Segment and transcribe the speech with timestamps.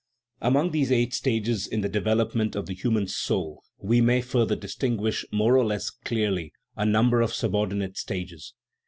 [0.41, 5.23] Among these eight stages in the development of the human soul we may further distinguish
[5.31, 8.55] more or less clearly a number of subordinate stages.